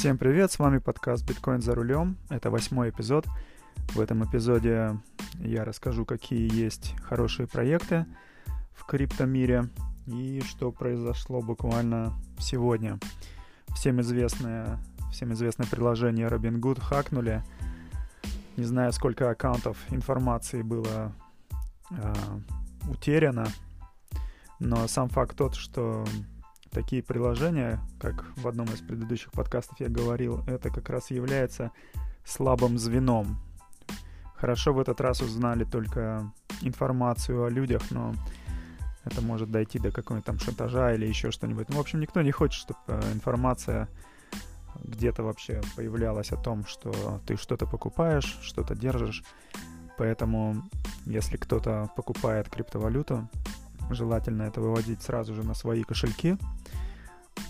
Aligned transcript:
Всем 0.00 0.16
привет, 0.16 0.50
с 0.50 0.58
вами 0.58 0.78
подкаст 0.78 1.28
«Биткоин 1.28 1.60
за 1.60 1.74
рулем». 1.74 2.16
Это 2.30 2.50
восьмой 2.50 2.88
эпизод. 2.88 3.26
В 3.92 4.00
этом 4.00 4.24
эпизоде 4.24 4.96
я 5.40 5.62
расскажу, 5.62 6.06
какие 6.06 6.50
есть 6.50 6.94
хорошие 7.02 7.46
проекты 7.46 8.06
в 8.72 8.86
криптомире 8.86 9.68
и 10.06 10.40
что 10.40 10.72
произошло 10.72 11.42
буквально 11.42 12.14
сегодня. 12.38 12.98
Всем 13.76 14.00
известное, 14.00 14.78
всем 15.12 15.34
известное 15.34 15.66
приложение 15.66 16.28
Robinhood 16.28 16.80
хакнули. 16.80 17.44
Не 18.56 18.64
знаю, 18.64 18.94
сколько 18.94 19.28
аккаунтов 19.28 19.76
информации 19.90 20.62
было 20.62 21.12
э, 21.90 22.14
утеряно, 22.88 23.48
но 24.60 24.88
сам 24.88 25.10
факт 25.10 25.36
тот, 25.36 25.56
что 25.56 26.06
такие 26.70 27.02
приложения, 27.02 27.80
как 28.00 28.24
в 28.36 28.46
одном 28.46 28.66
из 28.66 28.80
предыдущих 28.80 29.32
подкастов 29.32 29.80
я 29.80 29.88
говорил, 29.88 30.42
это 30.46 30.70
как 30.70 30.88
раз 30.88 31.10
является 31.10 31.72
слабым 32.24 32.78
звеном. 32.78 33.38
Хорошо 34.36 34.72
в 34.72 34.80
этот 34.80 35.00
раз 35.00 35.20
узнали 35.20 35.64
только 35.64 36.32
информацию 36.62 37.44
о 37.44 37.50
людях, 37.50 37.82
но 37.90 38.14
это 39.04 39.22
может 39.22 39.50
дойти 39.50 39.78
до 39.78 39.90
какого-нибудь 39.90 40.26
там 40.26 40.38
шантажа 40.38 40.94
или 40.94 41.06
еще 41.06 41.30
что-нибудь. 41.30 41.68
Ну, 41.68 41.76
в 41.76 41.80
общем, 41.80 42.00
никто 42.00 42.22
не 42.22 42.30
хочет, 42.30 42.60
чтобы 42.60 42.80
э, 42.86 43.12
информация 43.12 43.88
где-то 44.82 45.22
вообще 45.22 45.60
появлялась 45.76 46.32
о 46.32 46.36
том, 46.36 46.64
что 46.66 47.20
ты 47.26 47.36
что-то 47.36 47.66
покупаешь, 47.66 48.38
что-то 48.42 48.74
держишь. 48.74 49.24
Поэтому, 49.98 50.62
если 51.04 51.36
кто-то 51.36 51.90
покупает 51.96 52.48
криптовалюту, 52.48 53.28
желательно 53.94 54.42
это 54.42 54.60
выводить 54.60 55.02
сразу 55.02 55.34
же 55.34 55.42
на 55.42 55.54
свои 55.54 55.82
кошельки. 55.82 56.36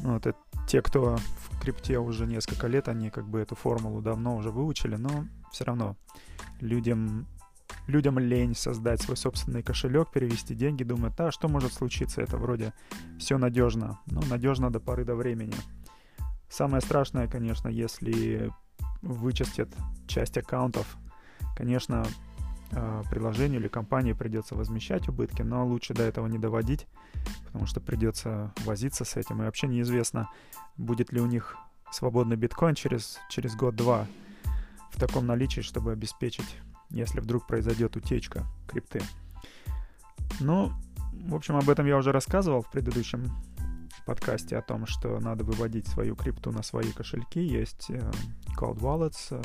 Вот, 0.01 0.27
это 0.27 0.39
те, 0.67 0.83
кто 0.83 1.17
в 1.17 1.61
крипте 1.61 1.99
уже 1.99 2.27
несколько 2.27 2.67
лет, 2.67 2.89
они 2.89 3.11
как 3.11 3.29
бы 3.29 3.41
эту 3.41 3.57
формулу 3.57 4.01
давно 4.01 4.37
уже 4.37 4.51
выучили, 4.51 4.97
но 4.97 5.27
все 5.51 5.65
равно 5.65 5.97
людям, 6.61 7.27
людям 7.87 8.19
лень 8.19 8.55
создать 8.55 9.03
свой 9.03 9.17
собственный 9.17 9.63
кошелек, 9.63 10.11
перевести 10.13 10.55
деньги, 10.55 10.85
думают, 10.85 11.21
а 11.21 11.33
что 11.33 11.49
может 11.49 11.73
случиться, 11.73 12.23
это 12.23 12.37
вроде 12.37 12.73
все 13.19 13.37
надежно. 13.37 13.99
Ну, 14.07 14.23
надежно 14.29 14.71
до 14.71 14.81
поры 14.81 15.05
до 15.05 15.17
времени. 15.17 15.57
Самое 16.49 16.81
страшное, 16.81 17.29
конечно, 17.29 17.69
если 17.69 18.53
вычистят 19.03 19.69
часть 20.07 20.37
аккаунтов, 20.37 20.97
конечно, 21.57 22.05
приложению 23.11 23.61
или 23.61 23.69
компании 23.69 24.13
придется 24.13 24.55
возмещать 24.55 25.09
убытки, 25.09 25.43
но 25.43 25.67
лучше 25.67 25.95
до 25.95 26.03
этого 26.03 26.27
не 26.27 26.39
доводить, 26.39 26.87
потому 27.47 27.67
что 27.67 27.81
придется 27.81 28.53
возиться 28.65 29.05
с 29.05 29.17
этим. 29.17 29.43
И 29.43 29.45
вообще 29.45 29.67
неизвестно, 29.67 30.29
будет 30.77 31.13
ли 31.13 31.21
у 31.21 31.27
них 31.27 31.57
свободный 31.93 32.37
биткоин 32.37 32.75
через, 32.75 33.19
через 33.29 33.57
год-два 33.57 34.07
в 34.93 34.99
таком 34.99 35.27
наличии, 35.27 35.61
чтобы 35.61 35.93
обеспечить, 35.93 36.57
если 36.91 37.21
вдруг 37.21 37.47
произойдет 37.47 37.97
утечка 37.97 38.47
крипты. 38.69 39.03
Ну, 40.39 40.73
в 41.13 41.35
общем, 41.35 41.57
об 41.57 41.69
этом 41.69 41.87
я 41.87 41.97
уже 41.97 42.13
рассказывал 42.13 42.63
в 42.63 42.71
предыдущем 42.71 43.31
подкасте 44.07 44.57
о 44.57 44.63
том, 44.63 44.87
что 44.87 45.21
надо 45.21 45.45
выводить 45.45 45.87
свою 45.87 46.17
крипту 46.17 46.51
на 46.51 46.63
свои 46.63 46.91
кошельки. 46.93 47.41
Есть 47.41 47.91
э, 47.91 48.11
Cold 48.59 48.79
Wallets, 48.79 49.29
э, 49.31 49.43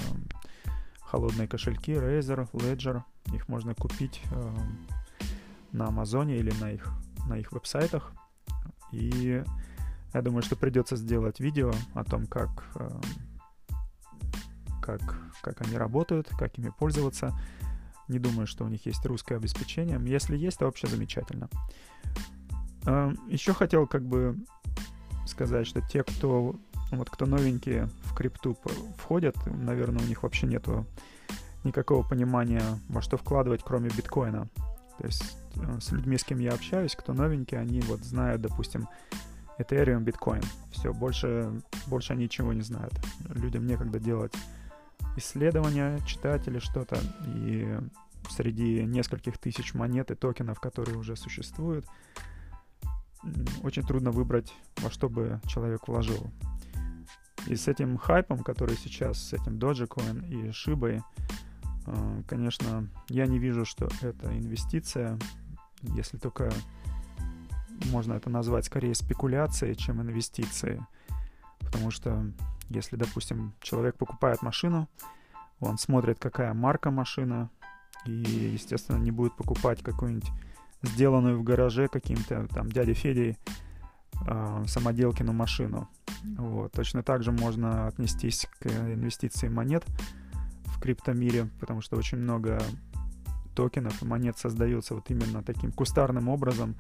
холодные 1.06 1.48
кошельки, 1.48 1.94
Razer, 1.94 2.50
Ledger. 2.52 3.04
Их 3.34 3.48
можно 3.48 3.74
купить 3.74 4.22
э, 4.32 4.58
на 5.72 5.88
Амазоне 5.88 6.38
или 6.38 6.52
на 6.60 6.72
их, 6.72 6.90
на 7.28 7.38
их 7.38 7.52
веб-сайтах. 7.52 8.12
И 8.92 9.44
я 10.14 10.22
думаю, 10.22 10.42
что 10.42 10.56
придется 10.56 10.96
сделать 10.96 11.40
видео 11.40 11.74
о 11.94 12.04
том, 12.04 12.26
как, 12.28 12.66
э, 12.76 12.90
как, 14.82 15.02
как 15.42 15.62
они 15.62 15.78
работают, 15.78 16.30
как 16.30 16.58
ими 16.58 16.70
пользоваться. 16.70 17.38
Не 18.08 18.20
думаю, 18.20 18.48
что 18.48 18.66
у 18.66 18.68
них 18.68 18.86
есть 18.86 19.06
русское 19.06 19.36
обеспечение. 19.36 20.00
Если 20.06 20.38
есть, 20.38 20.60
то 20.60 20.66
вообще 20.66 20.88
замечательно. 20.88 21.50
Э, 22.86 23.14
еще 23.28 23.54
хотел 23.54 23.88
как 23.88 24.06
бы 24.06 24.38
сказать, 25.26 25.68
что 25.68 25.82
те, 25.82 26.04
кто 26.04 26.56
вот 26.98 27.10
кто 27.10 27.26
новенькие 27.26 27.90
в 28.04 28.16
крипту 28.16 28.58
входят, 28.98 29.36
наверное, 29.46 30.04
у 30.04 30.08
них 30.08 30.24
вообще 30.24 30.48
нету 30.48 30.86
никакого 31.64 32.08
понимания, 32.08 32.64
во 32.90 33.02
что 33.02 33.18
вкладывать, 33.18 33.62
кроме 33.64 33.90
биткоина. 33.90 34.48
То 34.98 35.06
есть 35.06 35.38
э, 35.56 35.80
с 35.80 35.92
людьми, 35.92 36.18
с 36.18 36.24
кем 36.24 36.40
я 36.40 36.54
общаюсь, 36.54 36.96
кто 36.96 37.14
новенький, 37.14 37.60
они 37.60 37.82
вот 37.82 38.02
знают, 38.02 38.42
допустим, 38.42 38.88
Ethereum, 39.58 40.02
биткоин. 40.02 40.44
Все, 40.72 40.94
больше, 40.94 41.62
больше 41.88 42.14
они 42.14 42.26
ничего 42.26 42.54
не 42.54 42.62
знают. 42.62 42.94
Людям 43.30 43.66
некогда 43.66 44.00
делать 44.00 44.34
исследования, 45.18 46.00
читать 46.06 46.48
или 46.48 46.60
что-то. 46.60 46.98
И 47.26 47.78
среди 48.30 48.84
нескольких 48.84 49.38
тысяч 49.38 49.74
монет 49.74 50.12
и 50.12 50.16
токенов, 50.16 50.60
которые 50.60 50.98
уже 50.98 51.16
существуют, 51.16 51.86
очень 53.64 53.84
трудно 53.84 54.12
выбрать, 54.12 54.54
во 54.78 54.92
что 54.92 55.10
бы 55.10 55.40
человек 55.48 55.88
вложил. 55.88 56.32
И 57.48 57.56
с 57.56 57.68
этим 57.68 57.98
хайпом, 57.98 58.44
который 58.44 58.76
сейчас, 58.76 59.22
с 59.22 59.34
этим 59.34 59.58
Dogecoin 59.58 60.28
и 60.28 60.52
Шибой, 60.52 61.02
э, 61.86 62.22
конечно, 62.28 62.90
я 63.10 63.28
не 63.28 63.38
вижу, 63.38 63.66
что 63.66 63.88
это 64.02 64.36
инвестиция, 64.36 65.20
если 65.82 66.18
только 66.18 66.52
можно 67.92 68.14
это 68.14 68.30
назвать 68.30 68.66
скорее 68.66 68.96
спекуляцией, 68.96 69.76
чем 69.76 70.02
инвестицией. 70.02 70.82
Потому 71.60 71.92
что 71.92 72.26
если, 72.70 72.96
допустим, 72.96 73.54
человек 73.62 73.98
покупает 73.98 74.42
машину, 74.42 74.90
он 75.60 75.78
смотрит, 75.78 76.20
какая 76.20 76.54
марка 76.54 76.92
машина, 76.92 77.50
и, 78.06 78.12
естественно, 78.12 78.98
не 78.98 79.12
будет 79.12 79.36
покупать 79.36 79.82
какую-нибудь 79.82 80.30
сделанную 80.84 81.40
в 81.40 81.44
гараже 81.44 81.88
каким-то 81.88 82.48
там 82.48 82.70
дядей 82.72 82.94
Федей 82.94 83.38
э, 84.28 84.64
самоделкину 84.68 85.34
машину. 85.34 85.90
Вот. 86.38 86.72
Точно 86.72 87.04
так 87.04 87.24
же 87.24 87.32
можно 87.32 87.88
отнестись 87.88 88.48
к 88.60 88.68
инвестиции 88.68 89.48
монет 89.48 89.86
в 90.66 90.80
криптомире, 90.80 91.50
потому 91.60 91.82
что 91.82 91.96
очень 91.98 92.18
много 92.18 92.62
токенов 93.56 94.02
и 94.02 94.06
монет 94.06 94.38
создается 94.38 94.96
вот 94.96 95.10
именно 95.10 95.42
таким 95.42 95.72
кустарным 95.72 96.28
образом. 96.28 96.76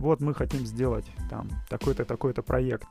Вот 0.00 0.20
мы 0.20 0.34
хотим 0.34 0.64
сделать 0.66 1.06
там 1.28 1.50
такой-то, 1.68 2.04
такой-то 2.04 2.42
проект. 2.42 2.88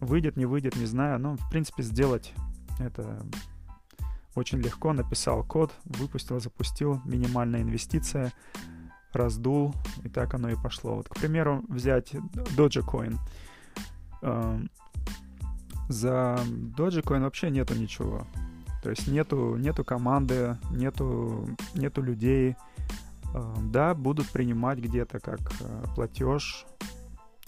Выйдет, 0.00 0.36
не 0.36 0.46
выйдет, 0.46 0.76
не 0.76 0.86
знаю, 0.86 1.18
но 1.18 1.36
в 1.36 1.50
принципе 1.50 1.82
сделать 1.82 2.32
это 2.78 3.20
очень 4.34 4.58
легко. 4.58 4.92
Написал 4.92 5.44
код, 5.44 5.72
выпустил, 5.84 6.40
запустил, 6.40 7.00
минимальная 7.04 7.62
инвестиция, 7.62 8.32
раздул, 9.12 9.74
и 10.04 10.08
так 10.08 10.34
оно 10.34 10.50
и 10.50 10.56
пошло. 10.56 10.96
Вот, 10.96 11.08
к 11.08 11.16
примеру, 11.16 11.64
взять 11.68 12.12
Dogecoin. 12.12 13.12
Эм, 13.12 13.18
за 15.88 16.38
Dogecoin 16.76 17.20
вообще 17.20 17.50
нету 17.50 17.74
ничего. 17.74 18.26
То 18.82 18.90
есть 18.90 19.08
нету, 19.08 19.56
нету 19.56 19.84
команды, 19.84 20.56
нету, 20.70 21.48
нету 21.74 22.02
людей. 22.02 22.56
Да, 23.62 23.94
будут 23.94 24.30
принимать 24.30 24.78
где-то 24.78 25.18
как 25.18 25.40
э, 25.60 25.84
платеж, 25.96 26.66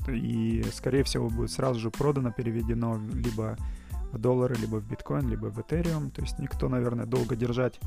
и, 0.09 0.65
скорее 0.73 1.05
всего, 1.05 1.29
будет 1.29 1.51
сразу 1.51 1.81
же 1.81 1.91
продано, 1.91 2.33
переведено 2.33 3.01
либо 3.13 3.57
в 4.13 4.19
доллары, 4.19 4.55
либо 4.57 4.77
в 4.77 4.89
биткоин, 4.89 5.29
либо 5.29 5.47
в 5.47 5.59
Ethereum. 5.59 6.11
То 6.11 6.23
есть 6.23 6.39
никто, 6.39 6.69
наверное, 6.69 7.07
долго 7.07 7.37
держать 7.37 7.81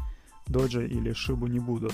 доджи 0.47 0.87
или 0.87 1.13
шибу 1.13 1.47
не 1.47 1.59
будут. 1.59 1.93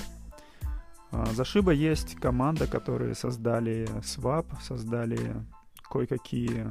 А, 1.11 1.25
за 1.27 1.45
Шиба 1.45 1.71
есть 1.71 2.15
команда, 2.15 2.67
которые 2.67 3.15
создали 3.15 3.87
Swap, 4.01 4.45
создали 4.61 5.35
кое-какие, 5.89 6.67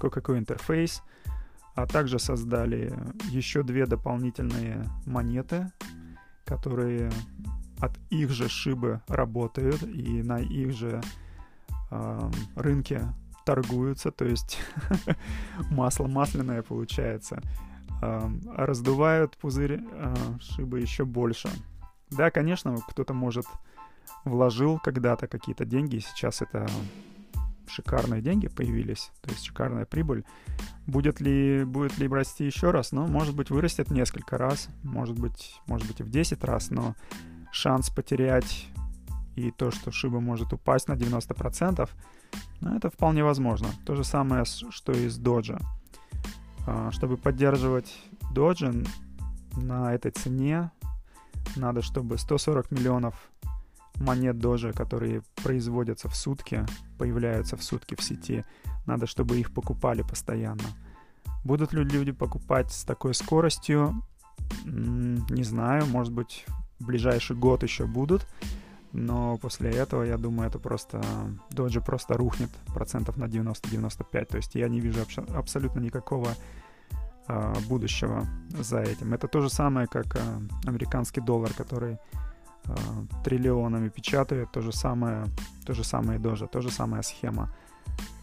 кое-какой 0.00 0.38
интерфейс, 0.38 1.02
а 1.74 1.86
также 1.86 2.18
создали 2.18 2.92
еще 3.30 3.62
две 3.62 3.86
дополнительные 3.86 4.84
монеты, 5.04 5.70
которые 6.44 7.10
от 7.80 7.92
их 8.10 8.30
же 8.30 8.48
шибы 8.48 9.02
работают 9.08 9.82
и 9.82 10.22
на 10.22 10.38
их 10.38 10.72
же 10.72 11.02
э, 11.90 12.30
рынке 12.54 13.02
торгуются, 13.44 14.10
то 14.10 14.24
есть 14.24 14.58
масло 15.70 16.06
масляное 16.06 16.62
получается. 16.62 17.42
Э, 18.02 18.28
раздувают 18.54 19.36
пузырь 19.36 19.80
э, 19.82 20.14
шибы 20.40 20.80
еще 20.80 21.04
больше. 21.04 21.50
Да, 22.10 22.30
конечно, 22.30 22.76
кто-то 22.88 23.12
может 23.12 23.46
вложил 24.24 24.78
когда-то 24.78 25.28
какие-то 25.28 25.64
деньги, 25.64 25.98
сейчас 25.98 26.42
это 26.42 26.66
шикарные 27.68 28.22
деньги 28.22 28.48
появились, 28.48 29.10
то 29.20 29.30
есть 29.30 29.44
шикарная 29.44 29.84
прибыль. 29.84 30.24
Будет 30.86 31.20
ли, 31.20 31.64
будет 31.64 31.98
ли 31.98 32.08
расти 32.08 32.44
еще 32.44 32.70
раз? 32.70 32.92
Ну, 32.92 33.06
может 33.06 33.34
быть, 33.34 33.50
вырастет 33.50 33.90
несколько 33.90 34.38
раз, 34.38 34.68
может 34.82 35.18
быть, 35.18 35.60
может 35.66 35.86
быть 35.86 36.00
и 36.00 36.02
в 36.02 36.10
10 36.10 36.44
раз, 36.44 36.70
но 36.70 36.94
шанс 37.50 37.90
потерять 37.90 38.68
и 39.34 39.50
то, 39.50 39.70
что 39.70 39.90
шиба 39.90 40.20
может 40.20 40.52
упасть 40.52 40.88
на 40.88 40.92
90%, 40.92 41.88
ну, 42.60 42.76
это 42.76 42.90
вполне 42.90 43.22
возможно. 43.24 43.68
То 43.84 43.94
же 43.94 44.04
самое, 44.04 44.44
что 44.44 44.92
и 44.92 45.08
с 45.08 45.18
доджа. 45.18 45.58
Чтобы 46.90 47.16
поддерживать 47.16 47.94
Doge 48.34 48.86
на 49.56 49.94
этой 49.94 50.10
цене, 50.10 50.70
надо, 51.54 51.82
чтобы 51.82 52.18
140 52.18 52.70
миллионов 52.70 53.30
монет 54.00 54.36
Doge, 54.36 54.72
которые 54.72 55.22
производятся 55.42 56.08
в 56.08 56.16
сутки, 56.16 56.64
появляются 56.98 57.56
в 57.56 57.62
сутки 57.62 57.94
в 57.94 58.02
сети, 58.02 58.44
надо, 58.86 59.06
чтобы 59.06 59.38
их 59.38 59.52
покупали 59.52 60.02
постоянно. 60.02 60.64
Будут 61.44 61.72
ли 61.72 61.84
люди 61.84 62.12
покупать 62.12 62.72
с 62.72 62.84
такой 62.84 63.14
скоростью? 63.14 64.02
Не 64.64 65.44
знаю, 65.44 65.86
может 65.86 66.12
быть, 66.12 66.44
в 66.78 66.86
ближайший 66.86 67.36
год 67.36 67.62
еще 67.62 67.86
будут, 67.86 68.26
но 68.92 69.36
после 69.38 69.70
этого, 69.70 70.02
я 70.02 70.16
думаю, 70.16 70.48
это 70.48 70.58
просто... 70.58 71.00
Доджи 71.50 71.80
просто 71.80 72.14
рухнет 72.14 72.50
процентов 72.74 73.16
на 73.16 73.24
90-95, 73.24 74.24
то 74.26 74.36
есть 74.36 74.54
я 74.54 74.68
не 74.68 74.80
вижу 74.80 75.00
абсолютно 75.34 75.80
никакого 75.80 76.30
э, 77.28 77.54
будущего 77.68 78.26
за 78.50 78.80
этим. 78.80 79.14
Это 79.14 79.28
то 79.28 79.40
же 79.40 79.50
самое, 79.50 79.86
как 79.86 80.16
э, 80.16 80.20
американский 80.66 81.20
доллар, 81.20 81.52
который 81.52 81.98
э, 82.68 82.74
триллионами 83.24 83.88
печатает, 83.88 84.50
то 84.52 84.60
же 84.60 84.72
самое, 84.72 85.26
то 85.64 85.74
же 85.74 85.84
самое 85.84 86.18
Доджи, 86.18 86.46
то 86.46 86.60
же 86.60 86.70
самая 86.70 87.02
схема. 87.02 87.54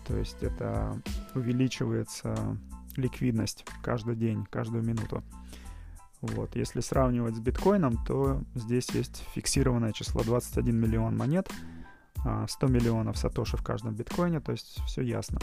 То 0.07 0.18
есть 0.18 0.44
это 0.44 1.01
увеличивается 1.34 2.57
ликвидность 2.98 3.66
каждый 3.81 4.16
день, 4.16 4.45
каждую 4.50 4.84
минуту. 4.84 5.24
Вот. 6.22 6.56
Если 6.56 6.80
сравнивать 6.80 7.36
с 7.36 7.40
биткоином, 7.40 8.04
то 8.06 8.42
здесь 8.56 8.90
есть 8.92 9.24
фиксированное 9.34 9.92
число 9.92 10.24
21 10.24 10.75
миллион 10.75 11.18
монет, 11.18 11.50
100 12.24 12.25
а, 12.25 12.69
миллионов 12.69 13.18
сатоши 13.18 13.57
в 13.57 13.63
каждом 13.63 13.96
биткоине, 13.96 14.39
то 14.39 14.54
есть 14.54 14.81
все 14.86 15.01
ясно. 15.01 15.39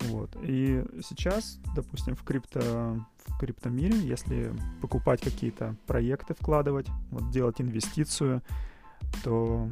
Вот. 0.00 0.36
И 0.42 0.84
сейчас, 1.02 1.58
допустим, 1.74 2.16
в, 2.16 2.24
крипто, 2.24 3.04
в 3.26 3.38
криптомире, 3.38 3.98
если 3.98 4.52
покупать 4.80 5.20
какие-то 5.20 5.76
проекты, 5.86 6.34
вкладывать, 6.34 6.88
вот 7.10 7.30
делать 7.30 7.60
инвестицию, 7.60 8.42
то 9.22 9.68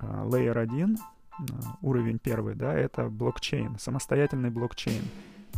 uh, 0.00 0.28
Layer 0.28 0.58
1, 0.58 0.96
uh, 0.96 1.64
уровень 1.82 2.18
первый, 2.18 2.54
да, 2.54 2.74
это 2.74 3.08
блокчейн, 3.08 3.78
самостоятельный 3.78 4.50
блокчейн 4.50 5.02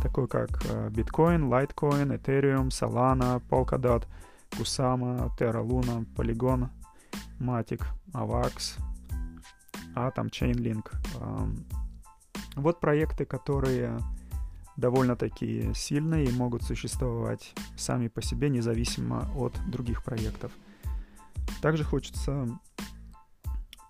такой 0.01 0.27
как 0.27 0.49
Bitcoin, 0.91 1.49
Litecoin, 1.49 2.21
Ethereum, 2.21 2.69
Solana, 2.69 3.41
Polkadot, 3.49 4.05
Kusama, 4.51 5.31
Terra 5.37 5.61
Luna, 5.61 6.05
Polygon, 6.15 6.69
Matic, 7.39 7.81
Avax, 8.13 8.77
Atom, 9.95 10.29
Chainlink. 10.29 10.91
Вот 12.57 12.79
проекты, 12.79 13.25
которые 13.25 13.99
довольно-таки 14.75 15.71
сильные 15.73 16.25
и 16.25 16.31
могут 16.31 16.63
существовать 16.63 17.53
сами 17.75 18.09
по 18.09 18.21
себе, 18.21 18.49
независимо 18.49 19.29
от 19.35 19.53
других 19.69 20.03
проектов. 20.03 20.51
Также 21.61 21.83
хочется 21.83 22.59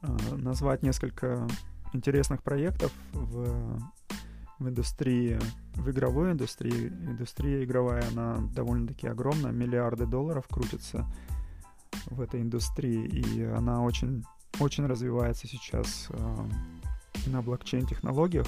э, 0.01 0.35
назвать 0.35 0.83
несколько 0.83 1.47
интересных 1.93 2.43
проектов 2.43 2.91
в 3.13 3.79
в 4.59 4.67
индустрии, 4.67 5.39
в 5.75 5.89
игровой 5.89 6.31
индустрии, 6.31 6.87
индустрия 6.87 7.63
игровая, 7.63 8.03
она 8.09 8.37
довольно-таки 8.53 9.07
огромная, 9.07 9.51
миллиарды 9.51 10.05
долларов 10.05 10.47
крутятся 10.49 11.05
в 12.07 12.21
этой 12.21 12.41
индустрии, 12.41 13.05
и 13.05 13.43
она 13.43 13.81
очень, 13.81 14.23
очень 14.59 14.85
развивается 14.87 15.47
сейчас 15.47 16.07
э, 16.09 16.49
на 17.27 17.41
блокчейн-технологиях. 17.41 18.47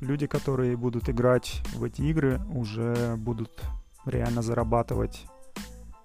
Люди, 0.00 0.26
которые 0.26 0.76
будут 0.76 1.08
играть 1.08 1.62
в 1.74 1.84
эти 1.84 2.02
игры, 2.02 2.40
уже 2.50 3.16
будут 3.16 3.62
реально 4.04 4.42
зарабатывать, 4.42 5.26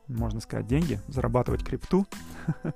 можно 0.07 0.39
сказать, 0.39 0.68
деньги, 0.68 1.00
зарабатывать 1.07 1.63
крипту. 1.63 2.06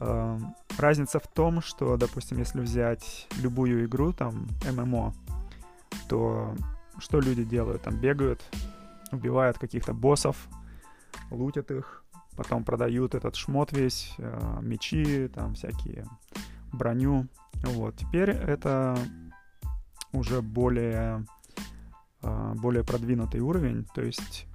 Эм, 0.00 0.54
разница 0.78 1.18
в 1.18 1.26
том, 1.26 1.60
что, 1.60 1.96
допустим, 1.96 2.38
если 2.38 2.60
взять 2.60 3.26
любую 3.40 3.84
игру, 3.86 4.12
там, 4.12 4.46
ММО, 4.70 5.12
то 6.08 6.54
что 6.98 7.20
люди 7.20 7.44
делают? 7.44 7.82
Там 7.82 7.96
бегают, 7.96 8.40
убивают 9.10 9.58
каких-то 9.58 9.94
боссов, 9.94 10.36
лутят 11.30 11.70
их, 11.70 12.04
потом 12.36 12.64
продают 12.64 13.14
этот 13.14 13.34
шмот 13.34 13.72
весь, 13.72 14.14
э, 14.18 14.58
мечи, 14.62 15.28
там 15.28 15.54
всякие 15.54 16.06
броню. 16.72 17.26
Вот. 17.62 17.96
Теперь 17.96 18.30
это 18.30 18.96
уже 20.12 20.42
более, 20.42 21.24
э, 22.22 22.52
более 22.56 22.84
продвинутый 22.84 23.40
уровень, 23.40 23.86
то 23.94 24.02
есть 24.02 24.46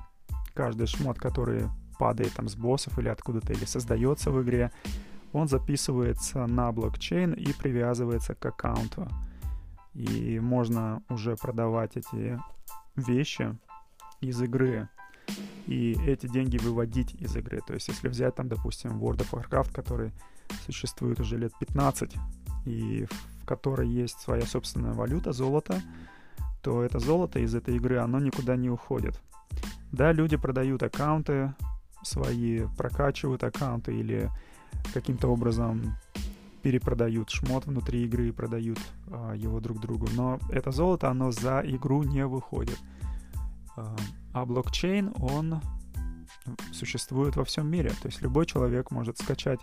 каждый 0.53 0.87
шмот, 0.87 1.19
который 1.19 1.69
падает 1.99 2.33
там 2.33 2.47
с 2.47 2.55
боссов 2.55 2.97
или 2.99 3.09
откуда-то, 3.09 3.53
или 3.53 3.65
создается 3.65 4.31
в 4.31 4.41
игре, 4.41 4.71
он 5.31 5.47
записывается 5.47 6.45
на 6.45 6.71
блокчейн 6.71 7.33
и 7.33 7.53
привязывается 7.53 8.35
к 8.35 8.45
аккаунту. 8.45 9.07
И 9.93 10.39
можно 10.39 11.01
уже 11.09 11.35
продавать 11.35 11.97
эти 11.97 12.39
вещи 12.95 13.57
из 14.21 14.41
игры 14.41 14.89
и 15.67 15.97
эти 16.05 16.27
деньги 16.27 16.57
выводить 16.57 17.13
из 17.15 17.35
игры. 17.35 17.61
То 17.65 17.73
есть, 17.73 17.87
если 17.87 18.07
взять 18.07 18.35
там, 18.35 18.47
допустим, 18.47 18.99
World 18.99 19.19
of 19.19 19.31
Warcraft, 19.31 19.73
который 19.73 20.11
существует 20.65 21.19
уже 21.19 21.37
лет 21.37 21.53
15, 21.59 22.15
и 22.65 23.05
в 23.41 23.45
которой 23.45 23.87
есть 23.87 24.19
своя 24.19 24.43
собственная 24.43 24.93
валюта, 24.93 25.33
золото, 25.33 25.81
то 26.61 26.81
это 26.81 26.99
золото 26.99 27.39
из 27.39 27.53
этой 27.55 27.75
игры, 27.75 27.97
оно 27.97 28.19
никуда 28.19 28.55
не 28.55 28.69
уходит. 28.69 29.19
Да, 29.91 30.11
люди 30.11 30.37
продают 30.37 30.81
аккаунты 30.81 31.53
свои, 32.03 32.65
прокачивают 32.77 33.43
аккаунты 33.43 33.93
или 33.93 34.29
каким-то 34.93 35.27
образом 35.27 35.95
перепродают 36.61 37.29
шмот 37.29 37.65
внутри 37.65 38.05
игры 38.05 38.29
и 38.29 38.31
продают 38.31 38.79
а, 39.11 39.33
его 39.33 39.59
друг 39.59 39.79
другу. 39.81 40.07
Но 40.15 40.39
это 40.49 40.71
золото, 40.71 41.09
оно 41.09 41.31
за 41.31 41.61
игру 41.65 42.03
не 42.03 42.25
выходит. 42.25 42.79
А, 43.75 44.45
блокчейн, 44.45 45.13
он 45.19 45.61
существует 46.71 47.35
во 47.35 47.43
всем 47.43 47.69
мире. 47.69 47.89
То 48.01 48.07
есть 48.07 48.21
любой 48.21 48.45
человек 48.45 48.91
может 48.91 49.17
скачать 49.17 49.59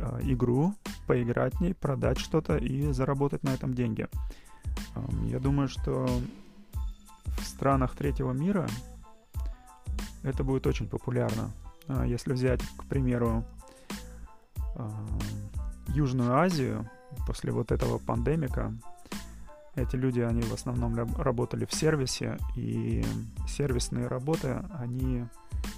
а, 0.00 0.20
игру, 0.22 0.74
поиграть 1.06 1.54
в 1.54 1.60
ней, 1.60 1.74
продать 1.74 2.18
что-то 2.18 2.56
и 2.56 2.92
заработать 2.92 3.42
на 3.42 3.50
этом 3.50 3.74
деньги. 3.74 4.08
А, 4.94 5.04
я 5.24 5.38
думаю, 5.38 5.68
что 5.68 6.06
в 7.24 7.44
странах 7.44 7.94
третьего 7.94 8.32
мира 8.32 8.68
это 10.22 10.44
будет 10.44 10.66
очень 10.66 10.88
популярно. 10.88 11.50
А, 11.86 12.04
если 12.04 12.32
взять, 12.32 12.62
к 12.76 12.84
примеру, 12.84 13.44
Южную 15.88 16.36
Азию 16.36 16.88
после 17.26 17.50
вот 17.50 17.72
этого 17.72 17.98
пандемика. 17.98 18.72
Эти 19.78 19.94
люди, 19.94 20.18
они 20.18 20.42
в 20.42 20.52
основном 20.52 20.96
работали 21.16 21.64
в 21.64 21.72
сервисе, 21.72 22.36
и 22.56 23.04
сервисные 23.46 24.08
работы, 24.08 24.60
они 24.74 25.24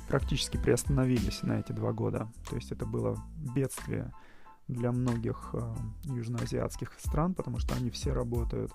практически 0.09 0.57
приостановились 0.57 1.43
на 1.43 1.61
эти 1.61 1.73
два 1.73 1.93
года. 1.93 2.27
То 2.49 2.57
есть 2.57 2.73
это 2.73 2.87
было 2.87 3.23
бедствие 3.55 4.11
для 4.69 4.91
многих 4.91 5.51
э, 5.53 5.75
южноазиатских 6.05 6.95
стран, 6.99 7.35
потому 7.35 7.59
что 7.59 7.75
они 7.75 7.91
все 7.91 8.15
работают 8.15 8.73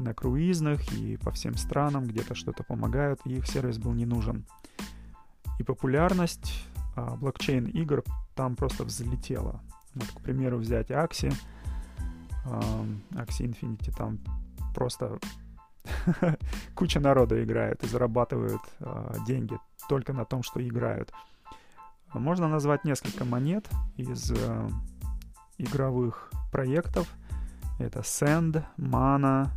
на 0.00 0.12
круизных, 0.12 0.92
и 0.92 1.16
по 1.18 1.30
всем 1.30 1.54
странам, 1.54 2.06
где-то 2.06 2.34
что-то 2.34 2.64
помогают, 2.64 3.20
и 3.26 3.34
их 3.34 3.46
сервис 3.46 3.78
был 3.78 3.92
не 3.92 4.06
нужен. 4.06 4.44
И 5.60 5.62
популярность 5.62 6.66
э, 6.96 7.16
блокчейн-игр 7.16 8.02
там 8.34 8.56
просто 8.56 8.82
взлетела. 8.82 9.60
Вот, 9.94 10.08
к 10.08 10.20
примеру, 10.20 10.58
взять 10.58 10.90
Axie, 10.90 11.32
Axie 12.44 13.46
Infinity, 13.46 13.94
там 13.96 14.18
просто 14.74 15.18
куча 16.74 17.00
народа 17.00 17.42
играет 17.42 17.82
и 17.84 17.88
зарабатывают 17.88 18.62
э, 18.80 19.14
деньги 19.26 19.58
только 19.88 20.12
на 20.12 20.24
том, 20.24 20.42
что 20.42 20.66
играют. 20.66 21.12
Можно 22.12 22.48
назвать 22.48 22.84
несколько 22.84 23.24
монет 23.24 23.68
из 23.96 24.30
э, 24.30 24.68
игровых 25.58 26.30
проектов. 26.50 27.08
Это 27.78 28.00
Sand, 28.00 28.64
Mana, 28.76 29.48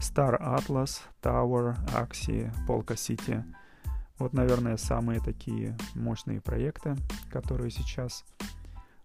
Star 0.00 0.40
Atlas, 0.40 1.00
Tower, 1.22 1.76
Axie, 1.94 2.52
Polka 2.66 2.94
City. 2.94 3.42
Вот, 4.18 4.32
наверное, 4.32 4.76
самые 4.76 5.20
такие 5.20 5.76
мощные 5.94 6.40
проекты, 6.40 6.96
которые 7.30 7.70
сейчас 7.70 8.24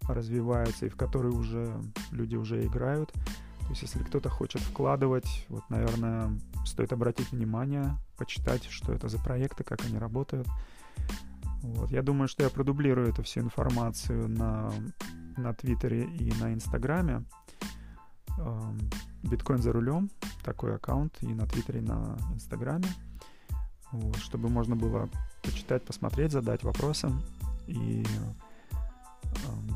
развиваются 0.08 0.88
и 0.88 0.90
в 0.90 0.96
которые 0.96 1.34
уже 1.34 1.74
люди 2.12 2.36
уже 2.36 2.66
играют. 2.66 3.14
То 3.64 3.70
есть, 3.70 3.82
если 3.82 4.00
кто-то 4.04 4.30
хочет 4.30 4.62
вкладывать, 4.62 5.46
вот, 5.50 5.64
наверное, 5.70 6.38
стоит 6.66 6.94
обратить 6.94 7.32
внимание, 7.32 7.98
почитать, 8.18 8.66
что 8.66 8.94
это 8.94 9.08
за 9.08 9.20
проекты, 9.20 9.64
как 9.64 9.84
они 9.86 9.98
работают. 9.98 10.48
Вот. 11.62 11.90
Я 11.90 12.02
думаю, 12.02 12.28
что 12.28 12.44
я 12.44 12.50
продублирую 12.50 13.10
эту 13.10 13.24
всю 13.24 13.40
информацию 13.40 14.28
на, 14.28 14.72
на 15.38 15.54
Твиттере 15.54 16.04
и 16.04 16.34
на 16.42 16.54
Инстаграме. 16.54 17.24
Биткоин 19.24 19.62
за 19.62 19.72
рулем, 19.72 20.10
такой 20.44 20.76
аккаунт 20.76 21.16
и 21.22 21.28
на 21.28 21.48
Твиттере, 21.48 21.80
и 21.80 21.84
на 21.84 22.18
Инстаграме, 22.34 22.88
вот, 23.92 24.18
чтобы 24.18 24.50
можно 24.50 24.76
было 24.76 25.08
почитать, 25.42 25.86
посмотреть, 25.86 26.32
задать 26.32 26.64
вопросы 26.64 27.10
и 27.68 28.06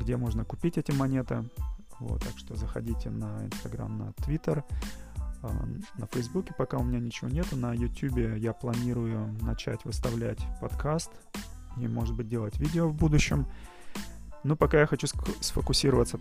где 0.00 0.16
можно 0.16 0.44
купить 0.44 0.76
эти 0.76 0.90
монеты. 0.92 1.48
Вот, 2.00 2.22
так 2.22 2.38
что 2.38 2.54
заходите 2.54 3.10
на 3.10 3.44
Инстаграм, 3.46 3.96
на 3.96 4.12
Твиттер, 4.12 4.64
на 5.42 6.06
Фейсбуке 6.12 6.52
пока 6.56 6.78
у 6.78 6.84
меня 6.84 6.98
ничего 6.98 7.30
нету. 7.30 7.56
На 7.56 7.72
Ютубе 7.72 8.38
я 8.38 8.52
планирую 8.52 9.32
начать 9.42 9.84
выставлять 9.84 10.40
подкаст 10.60 11.10
и, 11.76 11.86
может 11.86 12.16
быть, 12.16 12.28
делать 12.28 12.58
видео 12.58 12.88
в 12.88 12.94
будущем. 12.94 13.46
Но 14.44 14.56
пока 14.56 14.80
я 14.80 14.86
хочу 14.86 15.06
сфокусироваться 15.40 16.18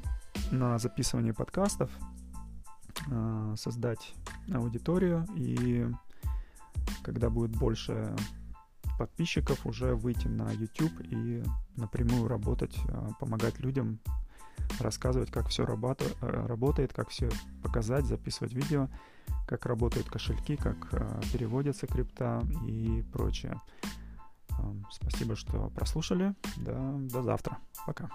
на 0.51 0.77
записывании 0.77 1.31
подкастов, 1.31 1.89
а, 3.12 3.55
создать 3.55 4.13
аудиторию 4.51 5.25
и 5.36 5.88
когда 7.03 7.29
будет 7.29 7.51
больше 7.51 8.15
подписчиков, 8.98 9.65
уже 9.65 9.96
выйти 9.96 10.27
на 10.27 10.51
YouTube 10.51 10.93
и 11.01 11.43
напрямую 11.75 12.27
работать, 12.27 12.75
а, 12.88 13.12
помогать 13.19 13.60
людям, 13.60 14.00
рассказывать, 14.79 15.31
как 15.31 15.48
все 15.48 15.65
работает, 15.65 16.15
работает, 16.22 16.93
как 16.93 17.10
все 17.10 17.29
показать, 17.63 18.05
записывать 18.05 18.53
видео, 18.53 18.89
как 19.48 19.65
работают 19.65 20.10
кошельки, 20.10 20.55
как 20.55 20.75
а, 20.93 21.22
переводится 21.31 21.88
крипта 21.88 22.41
и 22.65 23.03
прочее. 23.13 23.60
Спасибо, 24.91 25.36
что 25.36 25.69
прослушали. 25.69 26.34
Да, 26.57 26.93
до 26.98 27.22
завтра. 27.22 27.60
Пока. 27.86 28.10